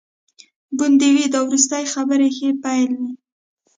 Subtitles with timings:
[0.79, 3.11] ګوندي وي دا وروستي خبري ښه پیل وي.